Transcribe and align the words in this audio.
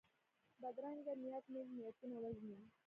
بدرنګه 0.61 1.13
نیت 1.21 1.45
نېک 1.53 1.67
نیتونه 1.75 2.15
وژني 2.21 2.55